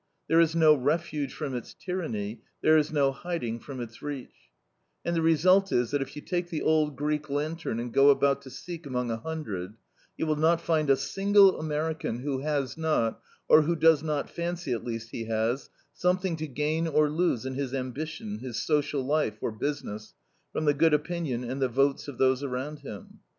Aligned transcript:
There 0.27 0.39
is 0.39 0.55
no 0.55 0.73
refuge 0.73 1.31
from 1.31 1.53
its 1.53 1.75
tyranny, 1.75 2.41
there 2.63 2.75
is 2.75 2.91
no 2.91 3.11
hiding 3.11 3.59
from 3.59 3.79
its 3.79 4.01
reach, 4.01 4.33
and 5.05 5.15
the 5.15 5.21
result 5.21 5.71
is 5.71 5.91
that 5.91 6.01
if 6.01 6.15
you 6.15 6.23
take 6.23 6.49
the 6.49 6.63
old 6.63 6.95
Greek 6.95 7.29
lantern 7.29 7.79
and 7.79 7.93
go 7.93 8.09
about 8.09 8.41
to 8.41 8.49
seek 8.49 8.87
among 8.87 9.11
a 9.11 9.17
hundred, 9.17 9.75
you 10.17 10.25
will 10.25 10.35
not 10.37 10.59
find 10.59 10.89
a 10.89 10.95
single 10.97 11.59
American 11.59 12.21
who 12.21 12.39
has 12.39 12.79
not, 12.79 13.21
or 13.47 13.61
who 13.61 13.75
does 13.75 14.01
not 14.01 14.27
fancy 14.27 14.71
at 14.73 14.83
least 14.83 15.11
he 15.11 15.25
has, 15.25 15.69
something 15.93 16.35
to 16.37 16.47
gain 16.47 16.87
or 16.87 17.07
lose 17.07 17.45
in 17.45 17.53
his 17.53 17.71
ambition, 17.71 18.39
his 18.39 18.59
social 18.59 19.03
life, 19.05 19.37
or 19.39 19.51
business, 19.51 20.15
from 20.51 20.65
the 20.65 20.73
good 20.73 20.95
opinion 20.95 21.43
and 21.43 21.61
the 21.61 21.69
votes 21.69 22.07
of 22.07 22.17
those 22.17 22.41
around 22.41 22.79
him. 22.79 23.19